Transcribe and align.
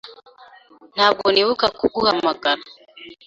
Ntabwo 0.95 1.25
nibuka 1.31 1.65
kuguhamagara. 1.79 2.61